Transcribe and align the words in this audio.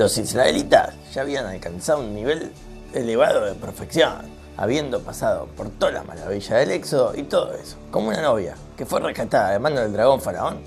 Los 0.00 0.16
israelitas 0.16 0.94
ya 1.12 1.20
habían 1.20 1.44
alcanzado 1.44 2.00
un 2.00 2.14
nivel 2.14 2.50
elevado 2.94 3.44
de 3.44 3.52
perfección, 3.52 4.14
habiendo 4.56 5.00
pasado 5.02 5.46
por 5.54 5.68
toda 5.68 5.92
la 5.92 6.02
maravilla 6.04 6.56
del 6.56 6.70
éxodo 6.70 7.12
y 7.14 7.24
todo 7.24 7.52
eso. 7.52 7.76
Como 7.90 8.08
una 8.08 8.22
novia 8.22 8.54
que 8.78 8.86
fue 8.86 9.00
rescatada 9.00 9.50
de 9.50 9.58
mano 9.58 9.78
del 9.82 9.92
dragón 9.92 10.22
faraón, 10.22 10.60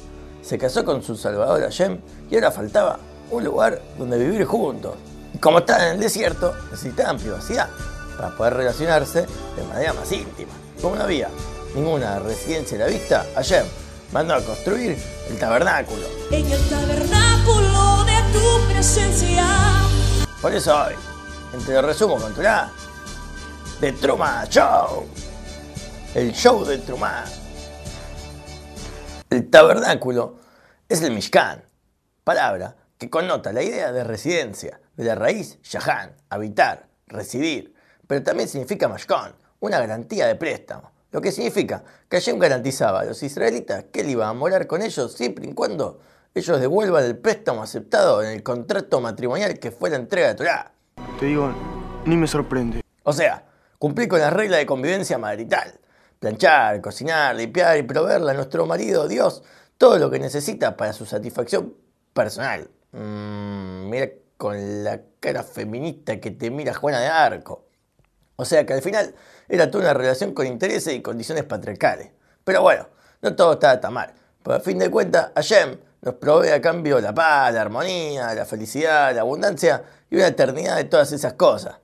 se 0.43 0.59
casó 0.59 0.85
con 0.85 1.01
su 1.01 1.15
salvador 1.15 1.61
Hashem 1.61 1.97
y 2.29 2.35
ahora 2.35 2.51
faltaba 2.51 2.99
un 3.31 3.43
lugar 3.43 3.81
donde 3.97 4.19
vivir 4.19 4.45
juntos. 4.45 4.93
Y 5.33 5.39
como 5.39 5.57
estaban 5.57 5.87
en 5.87 5.93
el 5.93 5.99
desierto, 6.01 6.53
necesitaban 6.69 7.17
privacidad 7.17 7.69
para 8.15 8.37
poder 8.37 8.53
relacionarse 8.53 9.21
de 9.21 9.63
manera 9.67 9.93
más 9.93 10.11
íntima. 10.11 10.51
Como 10.79 10.95
no 10.95 11.05
había 11.05 11.29
ninguna 11.73 12.19
residencia 12.19 12.77
a 12.77 12.81
la 12.81 12.85
vista, 12.85 13.25
Hashem 13.33 13.65
mandó 14.11 14.35
a 14.35 14.41
construir 14.41 14.95
el 15.27 15.39
tabernáculo. 15.39 16.05
En 16.29 16.51
el 16.51 16.69
tabernáculo 16.69 17.22
presencia. 18.67 19.45
Por 20.41 20.53
eso 20.53 20.75
hoy, 20.75 20.93
entre 21.53 21.81
resumo 21.81 22.17
con 22.17 22.33
Torah, 22.33 22.71
The 23.79 23.91
Truman 23.93 24.47
Show. 24.49 25.05
El 26.15 26.31
show 26.33 26.63
de 26.65 26.77
Truman. 26.79 27.25
El 29.29 29.49
tabernáculo 29.49 30.37
es 30.87 31.01
el 31.01 31.11
Mishkan, 31.11 31.63
palabra 32.23 32.75
que 32.97 33.09
connota 33.09 33.51
la 33.51 33.63
idea 33.63 33.91
de 33.91 34.03
residencia, 34.03 34.79
de 34.95 35.03
la 35.03 35.15
raíz 35.15 35.59
Yahan, 35.63 36.15
habitar, 36.29 36.87
residir, 37.07 37.73
pero 38.07 38.21
también 38.23 38.47
significa 38.47 38.87
Mashkon, 38.87 39.33
una 39.59 39.79
garantía 39.79 40.27
de 40.27 40.35
préstamo. 40.35 40.91
Lo 41.11 41.21
que 41.21 41.31
significa 41.31 41.83
que 42.09 42.17
Hashem 42.17 42.39
garantizaba 42.39 43.01
a 43.01 43.05
los 43.05 43.21
israelitas 43.23 43.85
que 43.91 44.01
él 44.01 44.09
iba 44.09 44.27
a 44.27 44.33
morar 44.33 44.67
con 44.67 44.81
ellos 44.81 45.13
siempre 45.13 45.47
y 45.47 45.53
cuando 45.53 45.99
ellos 46.35 46.59
devuelvan 46.59 47.03
el 47.03 47.17
préstamo 47.17 47.61
aceptado 47.61 48.23
en 48.23 48.29
el 48.29 48.43
contrato 48.43 48.99
matrimonial 48.99 49.59
que 49.59 49.71
fue 49.71 49.89
la 49.89 49.97
entrega 49.97 50.29
de 50.29 50.35
Torah. 50.35 50.71
Te 51.19 51.27
digo, 51.27 51.53
ni 52.05 52.17
me 52.17 52.27
sorprende. 52.27 52.81
O 53.03 53.13
sea, 53.13 53.45
cumplir 53.77 54.07
con 54.07 54.19
las 54.19 54.33
reglas 54.33 54.59
de 54.59 54.65
convivencia 54.65 55.17
marital. 55.17 55.79
Planchar, 56.19 56.81
cocinar, 56.81 57.35
limpiar 57.35 57.77
y 57.77 57.83
proveerle 57.83 58.31
a 58.31 58.33
nuestro 58.33 58.65
marido, 58.65 59.07
Dios, 59.07 59.43
todo 59.77 59.99
lo 59.99 60.09
que 60.09 60.19
necesita 60.19 60.75
para 60.75 60.93
su 60.93 61.05
satisfacción 61.05 61.75
personal. 62.13 62.69
Mm, 62.93 63.89
mira 63.89 64.09
con 64.37 64.83
la 64.83 65.01
cara 65.19 65.43
feminista 65.43 66.19
que 66.19 66.31
te 66.31 66.49
mira 66.49 66.73
Juana 66.73 66.99
de 66.99 67.07
Arco. 67.07 67.67
O 68.37 68.45
sea 68.45 68.65
que 68.65 68.73
al 68.73 68.81
final 68.81 69.13
era 69.47 69.69
toda 69.69 69.83
una 69.83 69.93
relación 69.93 70.33
con 70.33 70.47
intereses 70.47 70.95
y 70.95 71.01
condiciones 71.01 71.43
patriarcales. 71.43 72.11
Pero 72.43 72.61
bueno, 72.61 72.87
no 73.21 73.35
todo 73.35 73.53
estaba 73.53 73.79
tan 73.79 73.93
mal. 73.93 74.13
Pero 74.41 74.55
a 74.55 74.59
fin 74.59 74.79
de 74.79 74.89
cuentas, 74.89 75.31
Hashem 75.35 75.77
nos 76.03 76.15
provee 76.15 76.49
a 76.49 76.61
cambio 76.61 76.99
la 76.99 77.13
paz, 77.13 77.53
la 77.53 77.61
armonía, 77.61 78.33
la 78.35 78.45
felicidad, 78.45 79.15
la 79.15 79.21
abundancia 79.21 79.83
y 80.09 80.17
una 80.17 80.27
eternidad 80.27 80.75
de 80.75 80.83
todas 80.83 81.11
esas 81.13 81.33
cosas. 81.33 81.79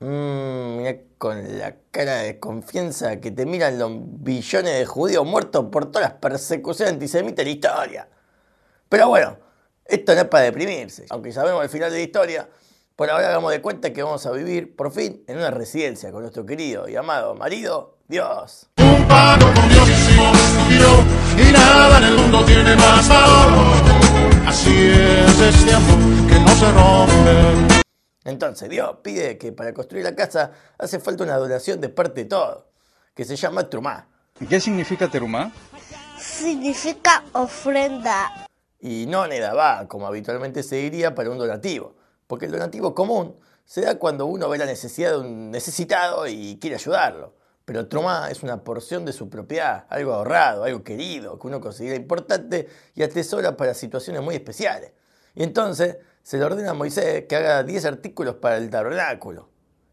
Mmm, 0.00 0.84
con 1.18 1.58
la 1.58 1.74
cara 1.90 2.18
de 2.18 2.38
confianza 2.38 3.20
que 3.20 3.30
te 3.30 3.44
miran 3.44 3.78
los 3.78 3.90
billones 3.94 4.78
de 4.78 4.86
judíos 4.86 5.26
muertos 5.26 5.66
por 5.70 5.90
todas 5.90 6.10
las 6.10 6.18
persecuciones 6.18 6.94
antisemitas 6.94 7.38
de 7.38 7.44
la 7.44 7.50
historia. 7.50 8.08
Pero 8.88 9.08
bueno, 9.08 9.36
esto 9.84 10.14
no 10.14 10.20
es 10.20 10.28
para 10.28 10.44
deprimirse. 10.44 11.06
Aunque 11.10 11.32
sabemos 11.32 11.62
el 11.62 11.68
final 11.68 11.90
de 11.90 11.98
la 11.98 12.02
historia, 12.02 12.48
por 12.94 13.10
ahora 13.10 13.28
hagamos 13.28 13.50
de 13.52 13.60
cuenta 13.60 13.92
que 13.92 14.02
vamos 14.02 14.24
a 14.26 14.30
vivir 14.30 14.76
por 14.76 14.92
fin 14.92 15.24
en 15.26 15.38
una 15.38 15.50
residencia 15.50 16.12
con 16.12 16.22
nuestro 16.22 16.46
querido 16.46 16.88
y 16.88 16.96
amado 16.96 17.34
marido, 17.34 17.98
Dios. 18.06 18.68
Y 21.38 21.52
nada 21.52 21.98
en 21.98 22.04
el 22.04 22.16
mundo 22.16 22.44
tiene 22.44 22.74
más 22.76 23.08
valor. 23.08 23.74
Así 24.46 24.74
es 24.90 25.40
este 25.40 25.72
amor 25.72 26.28
que 26.28 26.40
no 26.40 26.48
se 26.48 26.72
rompe. 26.72 27.82
Entonces 28.24 28.68
Dios 28.68 28.96
pide 29.02 29.38
que 29.38 29.52
para 29.52 29.72
construir 29.72 30.04
la 30.04 30.14
casa 30.14 30.52
hace 30.78 30.98
falta 30.98 31.24
una 31.24 31.36
donación 31.36 31.80
de 31.80 31.88
parte 31.88 32.24
de 32.24 32.30
todos, 32.30 32.64
que 33.14 33.24
se 33.24 33.36
llama 33.36 33.68
Trumá. 33.70 34.08
¿Y 34.40 34.46
qué 34.46 34.60
significa 34.60 35.08
terumá? 35.08 35.52
Significa 36.18 37.24
ofrenda. 37.32 38.46
Y 38.80 39.06
no 39.06 39.26
Nedabá, 39.26 39.88
como 39.88 40.06
habitualmente 40.06 40.62
se 40.62 40.76
diría 40.76 41.14
para 41.14 41.30
un 41.30 41.38
donativo, 41.38 41.96
porque 42.26 42.46
el 42.46 42.52
donativo 42.52 42.94
común 42.94 43.36
se 43.64 43.82
da 43.82 43.98
cuando 43.98 44.26
uno 44.26 44.48
ve 44.48 44.58
la 44.58 44.66
necesidad 44.66 45.12
de 45.12 45.18
un 45.18 45.50
necesitado 45.50 46.26
y 46.26 46.58
quiere 46.60 46.76
ayudarlo. 46.76 47.34
Pero 47.68 47.86
Trumá 47.86 48.30
es 48.30 48.42
una 48.42 48.64
porción 48.64 49.04
de 49.04 49.12
su 49.12 49.28
propiedad, 49.28 49.84
algo 49.90 50.14
ahorrado, 50.14 50.64
algo 50.64 50.82
querido, 50.82 51.38
que 51.38 51.48
uno 51.48 51.60
considera 51.60 51.96
importante 51.96 52.66
y 52.94 53.02
atesora 53.02 53.58
para 53.58 53.74
situaciones 53.74 54.22
muy 54.22 54.36
especiales. 54.36 54.92
Y 55.34 55.42
entonces 55.42 55.98
se 56.22 56.38
le 56.38 56.44
ordena 56.44 56.70
a 56.70 56.72
Moisés 56.72 57.26
que 57.28 57.36
haga 57.36 57.62
10 57.62 57.84
artículos 57.84 58.36
para 58.36 58.56
el 58.56 58.70
tabernáculo. 58.70 59.50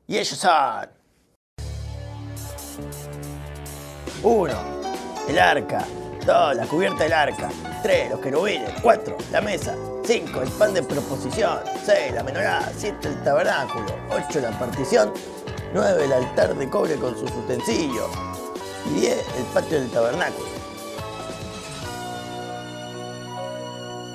Y 0.07 0.17
ellos 0.17 0.37
son... 0.37 0.87
1. 4.23 4.53
El 5.27 5.37
arca. 5.37 5.85
2. 6.25 6.55
La 6.55 6.65
cubierta 6.67 7.03
del 7.03 7.11
arca. 7.11 7.49
3. 7.83 8.09
Los 8.09 8.21
querubines. 8.21 8.71
4. 8.81 9.17
La 9.33 9.41
mesa. 9.41 9.75
5. 10.05 10.41
El 10.43 10.49
pan 10.51 10.73
de 10.73 10.81
proposición. 10.81 11.59
6. 11.83 12.13
La 12.13 12.23
menorá. 12.23 12.71
7. 12.73 13.05
El 13.05 13.21
tabernáculo. 13.21 13.93
8. 14.11 14.39
La 14.39 14.57
partición. 14.57 15.11
9. 15.73 16.05
El 16.05 16.13
altar 16.13 16.55
de 16.55 16.69
cobre 16.69 16.95
con 16.95 17.17
sus 17.17 17.31
utensilios. 17.31 18.09
Y 18.89 18.99
10. 19.01 19.17
El 19.37 19.43
patio 19.53 19.79
del 19.79 19.89
tabernáculo. 19.89 20.55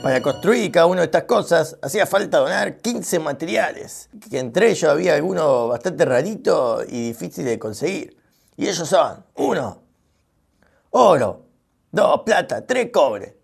Para 0.03 0.23
construir 0.23 0.73
cada 0.73 0.87
una 0.87 1.01
de 1.01 1.07
estas 1.07 1.25
cosas 1.25 1.77
hacía 1.83 2.07
falta 2.07 2.39
donar 2.39 2.79
15 2.79 3.19
materiales, 3.19 4.09
que 4.31 4.39
entre 4.39 4.71
ellos 4.71 4.91
había 4.91 5.15
algunos 5.15 5.69
bastante 5.69 6.07
raritos 6.07 6.87
y 6.89 7.09
difíciles 7.09 7.51
de 7.51 7.59
conseguir. 7.59 8.17
Y 8.57 8.67
ellos 8.67 8.89
son 8.89 9.25
1. 9.35 9.83
Oro 10.91 11.43
2. 11.93 12.21
Plata 12.25 12.67
3. 12.67 12.91
Cobre 12.91 13.37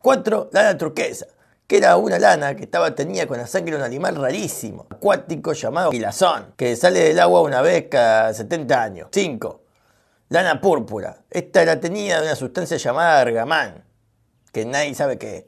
4. 0.00 0.50
Lana 0.52 0.78
turquesa, 0.78 1.26
que 1.70 1.76
era 1.76 1.96
una 1.96 2.18
lana 2.18 2.56
que 2.56 2.64
estaba 2.64 2.96
teñida 2.96 3.28
con 3.28 3.38
la 3.38 3.46
sangre 3.46 3.70
de 3.70 3.76
un 3.76 3.84
animal 3.84 4.16
rarísimo, 4.16 4.88
acuático 4.90 5.52
llamado 5.52 5.92
quilazón, 5.92 6.52
que 6.56 6.74
sale 6.74 6.98
del 6.98 7.20
agua 7.20 7.42
una 7.42 7.62
vez 7.62 7.86
cada 7.88 8.34
70 8.34 8.82
años. 8.82 9.08
5. 9.12 9.60
Lana 10.30 10.60
púrpura. 10.60 11.18
Esta 11.30 11.62
era 11.62 11.78
teñida 11.78 12.16
de 12.16 12.26
una 12.26 12.34
sustancia 12.34 12.76
llamada 12.76 13.20
argamán, 13.20 13.84
que 14.50 14.64
nadie 14.64 14.96
sabe 14.96 15.16
qué 15.16 15.36
es. 15.36 15.44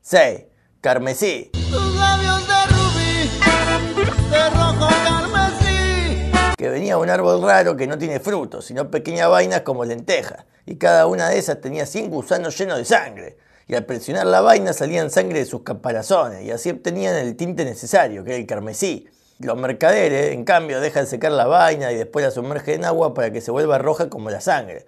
6. 0.00 0.44
Carmesí. 0.80 1.50
Tus 1.52 1.94
labios 1.96 2.48
de 2.48 2.66
rubí, 2.70 4.30
de 4.30 4.48
rojo 4.48 4.88
carmesí. 5.04 6.32
Que 6.56 6.70
venía 6.70 6.94
de 6.94 7.02
un 7.02 7.10
árbol 7.10 7.42
raro 7.42 7.76
que 7.76 7.86
no 7.86 7.98
tiene 7.98 8.20
frutos, 8.20 8.64
sino 8.64 8.90
pequeñas 8.90 9.28
vainas 9.28 9.60
como 9.60 9.84
lentejas. 9.84 10.46
Y 10.64 10.76
cada 10.76 11.06
una 11.06 11.28
de 11.28 11.36
esas 11.36 11.60
tenía 11.60 11.84
100 11.84 12.08
gusanos 12.08 12.56
llenos 12.56 12.78
de 12.78 12.86
sangre. 12.86 13.47
Y 13.68 13.74
al 13.74 13.84
presionar 13.84 14.26
la 14.26 14.40
vaina 14.40 14.72
salían 14.72 15.10
sangre 15.10 15.40
de 15.40 15.44
sus 15.44 15.60
caparazones. 15.60 16.42
Y 16.42 16.50
así 16.50 16.70
obtenían 16.70 17.14
el 17.16 17.36
tinte 17.36 17.66
necesario, 17.66 18.24
que 18.24 18.30
era 18.30 18.38
el 18.38 18.46
carmesí. 18.46 19.06
Los 19.40 19.58
mercaderes, 19.58 20.32
en 20.32 20.44
cambio, 20.44 20.80
dejan 20.80 21.06
secar 21.06 21.32
la 21.32 21.46
vaina 21.46 21.92
y 21.92 21.96
después 21.96 22.24
la 22.24 22.30
sumergen 22.30 22.76
en 22.76 22.84
agua 22.86 23.12
para 23.12 23.30
que 23.30 23.42
se 23.42 23.50
vuelva 23.50 23.76
roja 23.76 24.08
como 24.08 24.30
la 24.30 24.40
sangre. 24.40 24.86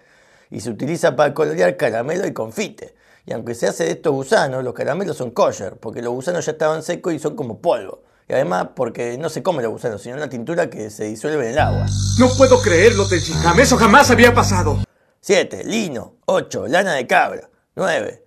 Y 0.49 0.61
se 0.61 0.71
utiliza 0.71 1.15
para 1.15 1.33
colorear 1.35 1.77
caramelo 1.77 2.25
y 2.25 2.33
confite. 2.33 2.95
Y 3.27 3.33
aunque 3.33 3.53
se 3.53 3.67
hace 3.67 3.85
de 3.85 3.91
estos 3.91 4.13
gusanos, 4.13 4.63
los 4.63 4.73
caramelos 4.73 5.15
son 5.15 5.29
kosher, 5.29 5.77
porque 5.77 6.01
los 6.01 6.11
gusanos 6.11 6.43
ya 6.45 6.53
estaban 6.53 6.81
secos 6.81 7.13
y 7.13 7.19
son 7.19 7.35
como 7.35 7.59
polvo. 7.59 8.01
Y 8.27 8.33
además 8.33 8.69
porque 8.75 9.15
no 9.19 9.29
se 9.29 9.43
come 9.43 9.61
los 9.61 9.71
gusanos, 9.71 10.01
sino 10.01 10.17
la 10.17 10.27
tintura 10.27 10.71
que 10.71 10.89
se 10.89 11.03
disuelve 11.03 11.45
en 11.45 11.51
el 11.51 11.59
agua. 11.59 11.85
No 12.17 12.29
puedo 12.35 12.59
creerlo, 12.61 13.07
Tenshinhan. 13.07 13.59
Eso 13.59 13.77
jamás 13.77 14.09
había 14.09 14.33
pasado. 14.33 14.79
7. 15.19 15.65
Lino. 15.65 16.15
8. 16.25 16.67
Lana 16.67 16.93
de 16.93 17.05
cabra. 17.05 17.47
9. 17.75 18.20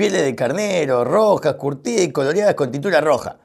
Pieles 0.00 0.22
de 0.22 0.34
carnero, 0.34 1.04
rojas, 1.04 1.56
curtidas 1.56 2.04
y 2.04 2.10
coloreadas 2.10 2.54
con 2.54 2.72
tintura 2.72 3.02
roja. 3.02 3.36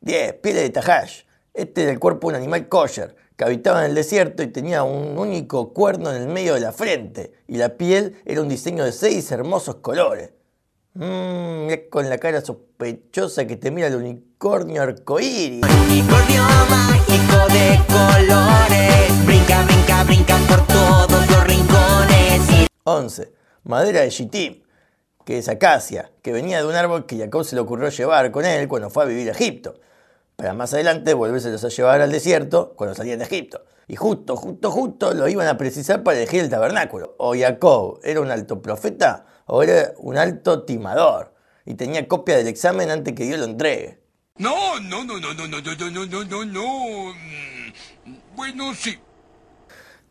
10. 0.00 0.34
Pieles 0.34 0.62
de 0.62 0.70
tajash. 0.70 1.22
Este 1.52 1.82
era 1.82 1.90
el 1.90 1.98
cuerpo 1.98 2.28
de 2.28 2.36
un 2.36 2.42
animal 2.42 2.68
kosher, 2.68 3.16
que 3.36 3.42
habitaba 3.42 3.80
en 3.80 3.86
el 3.86 3.96
desierto 3.96 4.44
y 4.44 4.46
tenía 4.46 4.84
un 4.84 5.18
único 5.18 5.72
cuerno 5.72 6.12
en 6.12 6.22
el 6.22 6.28
medio 6.28 6.54
de 6.54 6.60
la 6.60 6.70
frente. 6.70 7.32
Y 7.48 7.56
la 7.56 7.70
piel 7.70 8.22
era 8.24 8.42
un 8.42 8.48
diseño 8.48 8.84
de 8.84 8.92
seis 8.92 9.28
hermosos 9.32 9.78
colores. 9.82 10.30
Mmm, 10.92 11.66
con 11.90 12.08
la 12.08 12.18
cara 12.18 12.42
sospechosa 12.42 13.44
que 13.48 13.56
te 13.56 13.72
mira 13.72 13.88
el 13.88 13.96
unicornio 13.96 14.82
arcoíris. 14.82 15.64
Unicornio 15.64 16.44
mágico 16.70 17.38
de 17.52 17.80
colores. 17.88 19.26
Brinca, 19.26 19.64
brinca, 19.64 20.04
brinca 20.04 20.38
por 20.48 20.64
todos 20.68 21.28
los 21.28 21.44
rincones. 21.44 22.50
Y 22.52 22.66
11. 22.84 23.32
Madera 23.64 24.02
de 24.02 24.10
Shittim, 24.10 24.63
que 25.24 25.38
es 25.38 25.48
acacia, 25.48 26.10
que 26.22 26.32
venía 26.32 26.58
de 26.58 26.66
un 26.66 26.74
árbol 26.74 27.06
que 27.06 27.18
Jacob 27.18 27.44
se 27.44 27.54
le 27.54 27.62
ocurrió 27.62 27.88
llevar 27.88 28.30
con 28.30 28.44
él 28.44 28.68
cuando 28.68 28.90
fue 28.90 29.04
a 29.04 29.06
vivir 29.06 29.28
a 29.28 29.32
Egipto. 29.32 29.80
Para 30.36 30.52
más 30.52 30.74
adelante 30.74 31.14
volvérselos 31.14 31.64
a 31.64 31.68
llevar 31.68 32.00
al 32.00 32.10
desierto 32.10 32.74
cuando 32.76 32.94
salían 32.94 33.18
de 33.18 33.24
Egipto. 33.24 33.64
Y 33.86 33.96
justo, 33.96 34.36
justo, 34.36 34.70
justo 34.70 35.14
lo 35.14 35.28
iban 35.28 35.46
a 35.46 35.58
precisar 35.58 36.02
para 36.02 36.16
elegir 36.18 36.40
el 36.40 36.50
tabernáculo. 36.50 37.14
O 37.18 37.34
Jacob 37.36 38.00
era 38.02 38.20
un 38.20 38.30
alto 38.30 38.60
profeta 38.60 39.26
o 39.46 39.62
era 39.62 39.92
un 39.98 40.16
alto 40.16 40.64
timador. 40.64 41.34
Y 41.66 41.74
tenía 41.74 42.06
copia 42.08 42.36
del 42.36 42.48
examen 42.48 42.90
antes 42.90 43.14
que 43.14 43.24
Dios 43.24 43.38
lo 43.38 43.44
entregue. 43.46 44.00
No, 44.36 44.80
no, 44.80 45.04
no, 45.04 45.20
no, 45.20 45.32
no, 45.34 45.46
no, 45.46 45.60
no, 45.60 45.90
no, 45.90 46.06
no, 46.06 46.24
no, 46.24 46.44
no. 46.44 47.14
Mm, 47.14 48.16
Bueno, 48.34 48.74
sí. 48.74 48.98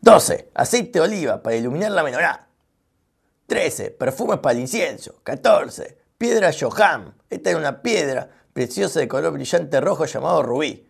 12. 0.00 0.50
Aceite 0.54 0.98
de 0.98 1.04
oliva 1.04 1.42
para 1.42 1.56
iluminar 1.56 1.90
la 1.90 2.02
menorá. 2.02 2.43
13. 3.46 3.90
Perfumes 3.90 4.38
para 4.38 4.54
el 4.54 4.60
incienso. 4.60 5.20
14. 5.22 5.98
Piedra 6.16 6.50
Johan. 6.58 7.14
Esta 7.28 7.50
era 7.50 7.58
una 7.58 7.82
piedra 7.82 8.30
preciosa 8.52 9.00
de 9.00 9.08
color 9.08 9.32
brillante 9.32 9.80
rojo 9.80 10.06
llamado 10.06 10.42
rubí. 10.42 10.88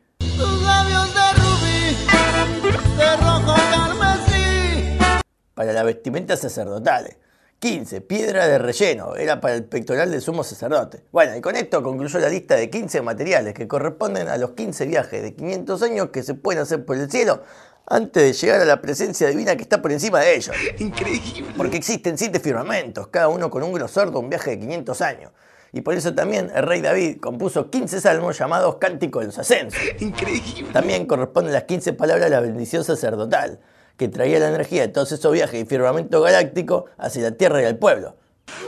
Para 5.54 5.72
las 5.72 5.84
vestimentas 5.84 6.40
sacerdotales. 6.40 7.16
15. 7.58 8.02
Piedra 8.02 8.46
de 8.46 8.58
relleno. 8.58 9.16
Era 9.16 9.40
para 9.40 9.54
el 9.54 9.64
pectoral 9.64 10.10
del 10.10 10.20
sumo 10.20 10.44
sacerdote. 10.44 11.02
Bueno, 11.10 11.34
y 11.34 11.40
con 11.40 11.56
esto 11.56 11.82
concluyó 11.82 12.18
la 12.20 12.28
lista 12.28 12.54
de 12.54 12.70
15 12.70 13.02
materiales 13.02 13.54
que 13.54 13.66
corresponden 13.66 14.28
a 14.28 14.36
los 14.36 14.50
15 14.52 14.86
viajes 14.86 15.22
de 15.22 15.34
500 15.34 15.82
años 15.82 16.10
que 16.10 16.22
se 16.22 16.34
pueden 16.34 16.62
hacer 16.62 16.84
por 16.84 16.96
el 16.96 17.10
cielo 17.10 17.42
antes 17.86 18.22
de 18.22 18.32
llegar 18.32 18.60
a 18.60 18.64
la 18.64 18.80
presencia 18.80 19.28
divina 19.28 19.56
que 19.56 19.62
está 19.62 19.82
por 19.82 19.92
encima 19.92 20.20
de 20.20 20.36
ellos. 20.36 20.54
Increíble. 20.78 21.52
Porque 21.56 21.76
existen 21.76 22.16
siete 22.16 22.40
firmamentos, 22.40 23.08
cada 23.08 23.28
uno 23.28 23.50
con 23.50 23.62
un 23.62 23.72
grosor 23.72 24.10
de 24.10 24.18
un 24.18 24.30
viaje 24.30 24.52
de 24.52 24.60
500 24.60 25.00
años. 25.02 25.32
Y 25.72 25.80
por 25.80 25.94
eso 25.94 26.14
también 26.14 26.52
el 26.54 26.62
rey 26.62 26.80
David 26.80 27.18
compuso 27.20 27.68
15 27.68 28.00
salmos 28.00 28.38
llamados 28.38 28.76
Cánticos 28.76 29.22
de 29.22 29.26
los 29.26 29.38
Ascensos. 29.38 29.80
Increíble. 29.98 30.70
También 30.72 31.04
corresponden 31.06 31.52
las 31.52 31.64
15 31.64 31.94
palabras 31.94 32.26
de 32.26 32.30
la 32.30 32.40
bendición 32.40 32.84
sacerdotal, 32.84 33.58
que 33.96 34.08
traía 34.08 34.38
la 34.38 34.48
energía 34.48 34.82
de 34.82 34.88
todos 34.88 35.10
esos 35.10 35.32
viajes 35.32 35.60
y 35.60 35.66
firmamento 35.66 36.20
galáctico 36.20 36.86
hacia 36.96 37.24
la 37.24 37.32
tierra 37.32 37.60
y 37.60 37.64
al 37.64 37.76
pueblo. 37.76 38.14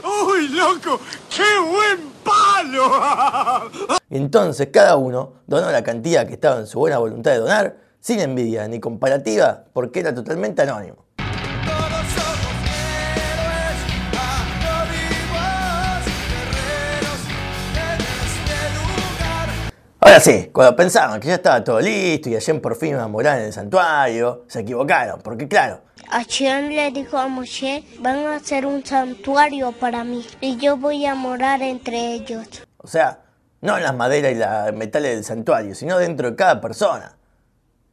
¡Uy, 0.03 0.49
loco! 0.49 0.99
¡Qué 1.29 1.43
buen 1.59 2.11
palo! 2.23 3.69
Entonces 4.09 4.67
cada 4.71 4.97
uno 4.97 5.33
donó 5.47 5.71
la 5.71 5.83
cantidad 5.83 6.27
que 6.27 6.33
estaba 6.33 6.59
en 6.59 6.67
su 6.67 6.79
buena 6.79 6.97
voluntad 6.97 7.31
de 7.31 7.37
donar, 7.37 7.86
sin 8.07 8.21
envidia 8.21 8.65
ni 8.69 8.79
comparativa, 8.79 9.65
porque 9.73 9.99
era 9.99 10.15
totalmente 10.15 10.61
anónimo. 10.61 11.03
Ahora 19.99 20.21
sí, 20.21 20.49
cuando 20.53 20.73
pensaban 20.73 21.19
que 21.19 21.27
ya 21.27 21.35
estaba 21.35 21.61
todo 21.61 21.81
listo 21.81 22.29
y 22.29 22.35
Hashem 22.35 22.61
por 22.61 22.77
fin 22.77 22.91
iba 22.91 23.03
a 23.03 23.09
morar 23.09 23.39
en 23.39 23.47
el 23.47 23.51
santuario, 23.51 24.45
se 24.47 24.61
equivocaron, 24.61 25.19
porque 25.21 25.49
claro, 25.49 25.81
Hashem 26.09 26.69
le 26.69 26.91
dijo 26.91 27.17
a 27.17 27.27
Moshe, 27.27 27.83
van 27.99 28.19
a 28.19 28.37
hacer 28.37 28.65
un 28.65 28.85
santuario 28.85 29.73
para 29.73 30.05
mí 30.05 30.25
y 30.39 30.55
yo 30.55 30.77
voy 30.77 31.05
a 31.05 31.13
morar 31.13 31.61
entre 31.61 32.13
ellos. 32.13 32.65
o 32.77 32.87
sea, 32.87 33.19
no 33.59 33.75
en 33.75 33.83
las 33.83 33.93
maderas 33.93 34.31
y 34.31 34.35
los 34.35 34.79
metales 34.79 35.15
del 35.15 35.25
santuario, 35.25 35.75
sino 35.75 35.97
dentro 35.97 36.29
de 36.29 36.37
cada 36.37 36.61
persona. 36.61 37.16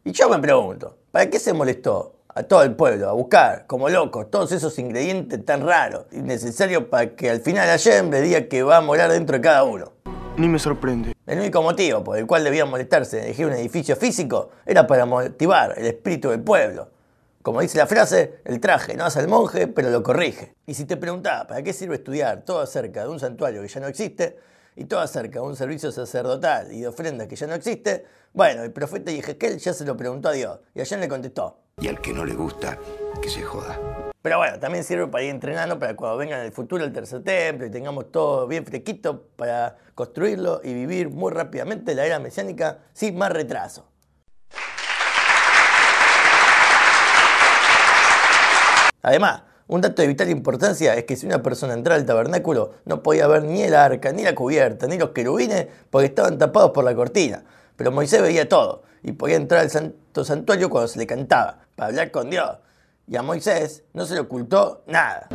Y 0.06 0.12
yo 0.12 0.28
me 0.28 0.38
pregunto, 0.38 0.98
¿para 1.10 1.30
qué 1.30 1.38
se 1.38 1.54
molestó 1.54 2.16
a 2.28 2.42
todo 2.42 2.62
el 2.62 2.76
pueblo 2.76 3.08
a 3.08 3.12
buscar, 3.14 3.66
como 3.66 3.88
locos, 3.88 4.30
todos 4.30 4.52
esos 4.52 4.78
ingredientes 4.78 5.42
tan 5.46 5.66
raros 5.66 6.04
y 6.12 6.18
necesarios 6.18 6.84
para 6.90 7.16
que 7.16 7.30
al 7.30 7.40
final 7.40 7.66
le 8.10 8.20
diga 8.20 8.46
que 8.46 8.62
va 8.62 8.76
a 8.76 8.80
morar 8.82 9.10
dentro 9.10 9.38
de 9.38 9.40
cada 9.40 9.64
uno? 9.64 9.92
Ni 10.36 10.46
me 10.46 10.58
sorprende. 10.58 11.14
El 11.26 11.38
único 11.38 11.62
motivo 11.62 12.04
por 12.04 12.18
el 12.18 12.26
cual 12.26 12.44
debían 12.44 12.68
molestarse 12.68 13.16
en 13.16 13.24
elegir 13.24 13.46
un 13.46 13.54
edificio 13.54 13.96
físico 13.96 14.50
era 14.66 14.86
para 14.86 15.06
motivar 15.06 15.72
el 15.78 15.86
espíritu 15.86 16.28
del 16.28 16.42
pueblo. 16.42 16.90
Como 17.40 17.62
dice 17.62 17.78
la 17.78 17.86
frase, 17.86 18.40
el 18.44 18.60
traje 18.60 18.98
no 18.98 19.06
hace 19.06 19.20
al 19.20 19.28
monje, 19.28 19.68
pero 19.68 19.88
lo 19.88 20.02
corrige. 20.02 20.52
Y 20.66 20.74
si 20.74 20.84
te 20.84 20.98
preguntaba 20.98 21.46
para 21.46 21.62
qué 21.62 21.72
sirve 21.72 21.94
estudiar 21.94 22.42
todo 22.44 22.60
acerca 22.60 23.04
de 23.04 23.08
un 23.08 23.20
santuario 23.20 23.62
que 23.62 23.68
ya 23.68 23.80
no 23.80 23.86
existe, 23.86 24.36
y 24.76 24.84
todo 24.84 25.00
acerca 25.00 25.40
de 25.40 25.46
un 25.46 25.56
servicio 25.56 25.92
sacerdotal 25.92 26.72
y 26.72 26.80
de 26.80 26.88
ofrendas 26.88 27.28
que 27.28 27.36
ya 27.36 27.46
no 27.46 27.54
existe, 27.54 28.04
bueno, 28.32 28.62
el 28.62 28.72
profeta 28.72 29.12
Yejequel 29.12 29.58
ya 29.58 29.72
se 29.72 29.84
lo 29.84 29.96
preguntó 29.96 30.28
a 30.28 30.32
Dios, 30.32 30.60
y 30.74 30.80
allá 30.80 30.96
le 30.96 31.08
contestó. 31.08 31.58
Y 31.80 31.88
al 31.88 32.00
que 32.00 32.12
no 32.12 32.24
le 32.24 32.34
gusta, 32.34 32.78
que 33.20 33.28
se 33.28 33.42
joda. 33.42 33.78
Pero 34.22 34.38
bueno, 34.38 34.58
también 34.58 34.84
sirve 34.84 35.06
para 35.06 35.22
ir 35.22 35.30
entrenando 35.30 35.78
para 35.78 35.94
cuando 35.94 36.16
venga 36.16 36.38
en 36.38 36.46
el 36.46 36.52
futuro 36.52 36.82
el 36.84 36.92
tercer 36.92 37.22
templo 37.22 37.66
y 37.66 37.70
tengamos 37.70 38.10
todo 38.10 38.46
bien 38.46 38.64
fresquito 38.64 39.28
para 39.36 39.76
construirlo 39.94 40.60
y 40.64 40.72
vivir 40.72 41.10
muy 41.10 41.30
rápidamente 41.30 41.94
la 41.94 42.06
era 42.06 42.18
mesiánica 42.18 42.78
sin 42.92 43.18
más 43.18 43.30
retraso. 43.30 43.86
Además, 49.02 49.42
un 49.66 49.80
dato 49.80 50.02
de 50.02 50.08
vital 50.08 50.28
importancia 50.28 50.94
es 50.94 51.04
que 51.04 51.16
si 51.16 51.24
una 51.24 51.42
persona 51.42 51.72
entraba 51.72 51.98
al 51.98 52.04
tabernáculo 52.04 52.72
no 52.84 53.02
podía 53.02 53.26
ver 53.26 53.44
ni 53.44 53.62
el 53.62 53.74
arca, 53.74 54.12
ni 54.12 54.22
la 54.22 54.34
cubierta, 54.34 54.86
ni 54.86 54.98
los 54.98 55.10
querubines 55.10 55.68
porque 55.88 56.06
estaban 56.06 56.36
tapados 56.36 56.72
por 56.72 56.84
la 56.84 56.94
cortina. 56.94 57.44
Pero 57.76 57.90
Moisés 57.90 58.20
veía 58.20 58.46
todo 58.46 58.82
y 59.02 59.12
podía 59.12 59.36
entrar 59.36 59.62
al 59.62 59.70
santo 59.70 60.22
santuario 60.22 60.68
cuando 60.68 60.88
se 60.88 60.98
le 60.98 61.06
cantaba 61.06 61.60
para 61.76 61.88
hablar 61.88 62.10
con 62.10 62.28
Dios. 62.28 62.58
Y 63.06 63.16
a 63.16 63.22
Moisés 63.22 63.84
no 63.94 64.04
se 64.04 64.14
le 64.14 64.20
ocultó 64.20 64.82
nada. 64.86 65.28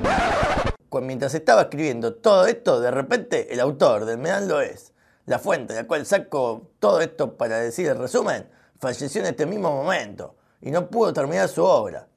Cuando 0.89 1.07
mientras 1.07 1.33
estaba 1.33 1.63
escribiendo 1.63 2.13
todo 2.13 2.45
esto, 2.45 2.81
de 2.81 2.91
repente 2.91 3.51
el 3.51 3.59
autor 3.59 4.05
del 4.05 4.19
Medán 4.19 4.47
lo 4.47 4.61
es. 4.61 4.93
La 5.25 5.39
fuente 5.39 5.73
de 5.73 5.81
la 5.81 5.87
cual 5.87 6.05
saco 6.05 6.69
todo 6.79 7.01
esto 7.01 7.35
para 7.35 7.59
decir 7.59 7.87
el 7.87 7.97
resumen, 7.97 8.47
falleció 8.79 9.21
en 9.21 9.27
este 9.27 9.47
mismo 9.47 9.71
momento 9.71 10.35
y 10.61 10.69
no 10.69 10.87
pudo 10.87 11.13
terminar 11.13 11.49
su 11.49 11.63
obra. 11.63 12.08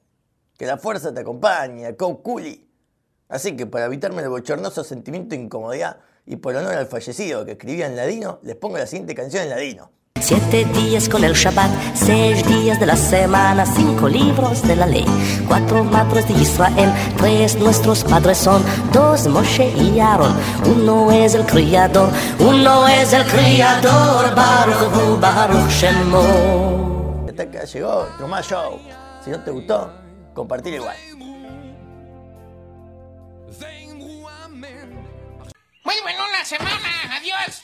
Que 0.63 0.67
la 0.67 0.77
fuerza 0.77 1.13
te 1.13 1.19
acompañe, 1.19 1.85
a 1.85 1.93
Couli. 1.93 2.65
Así 3.27 3.53
que 3.53 3.65
para 3.65 3.87
evitarme 3.87 4.21
el 4.21 4.29
bochornoso 4.29 4.81
sentimiento 4.85 5.35
de 5.35 5.41
incomodidad 5.41 5.97
y 6.25 6.37
por 6.37 6.55
honor 6.55 6.75
al 6.75 6.87
fallecido 6.87 7.43
que 7.43 7.51
escribía 7.51 7.85
en 7.87 7.97
ladino, 7.97 8.39
les 8.43 8.55
pongo 8.55 8.77
la 8.77 8.87
siguiente 8.87 9.13
canción 9.13 9.43
en 9.43 9.49
ladino. 9.49 9.91
Siete 10.21 10.63
días 10.63 11.09
con 11.09 11.25
el 11.25 11.33
Shabbat, 11.33 11.69
seis 11.95 12.47
días 12.47 12.79
de 12.79 12.85
la 12.85 12.95
semana, 12.95 13.65
cinco 13.65 14.07
libros 14.07 14.65
de 14.65 14.77
la 14.77 14.85
ley, 14.85 15.05
cuatro 15.49 15.83
madres 15.83 16.29
de 16.29 16.35
Israel, 16.35 16.93
tres 17.17 17.57
nuestros 17.57 18.05
padres 18.05 18.37
son, 18.37 18.63
dos 18.93 19.27
Moshe 19.27 19.67
y 19.67 19.99
Aaron, 19.99 20.33
uno 20.65 21.11
es 21.11 21.35
el 21.35 21.45
criador, 21.45 22.09
uno 22.39 22.87
es 22.87 23.11
el 23.11 23.25
criador, 23.25 24.33
Baruch 24.33 25.19
Baruch 25.19 25.69
Shemo. 25.69 27.25
Hasta 27.27 27.43
acá 27.43 27.65
llegó 27.65 28.07
Tomás 28.17 28.47
Show. 28.47 28.79
Si 29.25 29.29
no 29.29 29.43
te 29.43 29.51
gustó, 29.51 30.02
compartir 30.33 30.73
igual. 30.73 30.97
Muy 35.83 35.95
bueno 36.01 36.23
la 36.31 36.45
semana. 36.45 37.17
Adiós. 37.17 37.61